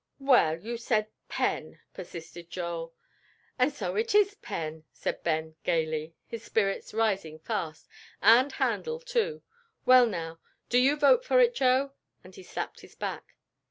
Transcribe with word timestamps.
"Well, 0.17 0.57
you 0.59 0.77
said 0.77 1.09
pen," 1.29 1.79
persisted 1.93 2.49
Joel. 2.49 2.95
"And 3.59 3.71
so 3.71 3.95
it 3.95 4.15
is 4.15 4.33
pen," 4.33 4.83
said 4.91 5.21
Ben, 5.21 5.53
gayly, 5.63 6.15
his 6.25 6.41
spirits 6.43 6.91
rising 6.91 7.37
fast, 7.37 7.87
"and 8.19 8.51
handle, 8.53 8.99
too. 8.99 9.43
Well, 9.85 10.07
now, 10.07 10.39
do 10.69 10.79
you 10.79 10.95
vote 10.95 11.23
for 11.23 11.39
it, 11.39 11.53
Joe?" 11.53 11.91
and 12.23 12.33
he 12.33 12.41
slapped 12.41 12.79
his 12.79 12.95
back. 12.95 13.35